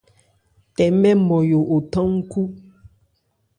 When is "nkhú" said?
2.19-2.41